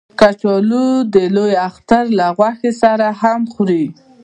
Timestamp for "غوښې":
2.37-2.71